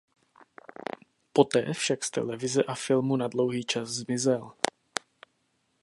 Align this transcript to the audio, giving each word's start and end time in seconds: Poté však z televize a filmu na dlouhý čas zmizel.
Poté 1.33 1.73
však 1.73 2.03
z 2.03 2.11
televize 2.11 2.63
a 2.63 2.75
filmu 2.75 3.15
na 3.17 3.27
dlouhý 3.27 3.63
čas 3.65 3.89
zmizel. 3.89 4.51